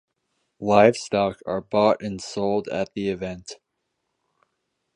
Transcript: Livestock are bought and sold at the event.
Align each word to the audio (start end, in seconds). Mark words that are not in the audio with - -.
Livestock 0.59 1.41
are 1.45 1.61
bought 1.61 2.01
and 2.01 2.19
sold 2.19 2.67
at 2.69 2.91
the 2.95 3.09
event. 3.09 3.57